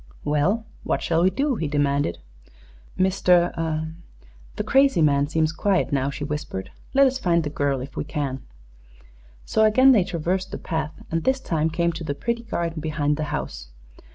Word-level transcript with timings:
"Well, 0.23 0.65
what 0.81 1.03
shall 1.03 1.21
we 1.21 1.29
do?" 1.29 1.57
he 1.57 1.67
demanded. 1.67 2.17
"Mr. 2.97 3.93
the 4.55 4.63
crazy 4.63 4.99
man 5.03 5.27
seems 5.27 5.51
quiet 5.51 5.91
now," 5.93 6.09
she 6.09 6.23
whispered. 6.23 6.71
"Let 6.95 7.05
us 7.05 7.19
find 7.19 7.43
the 7.43 7.51
girl, 7.51 7.81
if 7.81 7.95
we 7.95 8.03
can." 8.03 8.41
So 9.45 9.63
again 9.63 9.91
they 9.91 10.03
traversed 10.03 10.49
the 10.49 10.57
path 10.57 10.93
and 11.11 11.23
this 11.23 11.39
time 11.39 11.69
came 11.69 11.91
to 11.91 12.03
the 12.03 12.15
pretty 12.15 12.41
garden 12.41 12.81
behind 12.81 13.15
the 13.17 13.25
house. 13.29 13.69